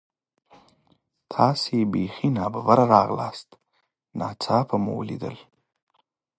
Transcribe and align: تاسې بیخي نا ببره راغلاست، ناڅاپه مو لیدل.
تاسې 1.33 1.77
بیخي 1.93 2.27
نا 2.37 2.45
ببره 2.53 2.85
راغلاست، 2.95 3.49
ناڅاپه 4.19 4.77
مو 4.83 4.93
لیدل. 5.07 5.35